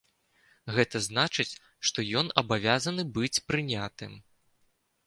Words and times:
Гэта 0.77 1.01
значыць, 1.07 1.59
што 1.91 2.07
ён 2.23 2.33
абавязаны 2.45 3.09
быць 3.21 3.35
прынятым. 3.53 4.21